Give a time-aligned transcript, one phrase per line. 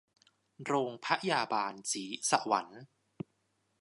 [0.65, 2.81] โรงพยาบาลศรีสวรรค์